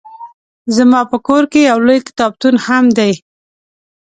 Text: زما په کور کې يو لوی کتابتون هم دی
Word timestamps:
زما 0.75 1.01
په 1.11 1.17
کور 1.27 1.43
کې 1.51 1.61
يو 1.69 1.77
لوی 1.87 1.99
کتابتون 2.07 2.55
هم 2.67 2.85
دی 2.97 3.11